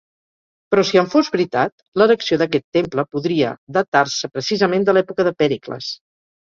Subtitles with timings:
[0.75, 5.97] Però si en fos veritat, l'erecció d'aquest temple podria datar-se precisament de l'època de Pèricles.